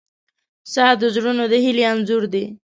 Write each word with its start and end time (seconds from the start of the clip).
•ساعت 0.73 0.97
د 0.99 1.05
زړونو 1.15 1.43
د 1.51 1.53
هیلې 1.63 1.83
انځور 1.91 2.23
دی. 2.33 2.45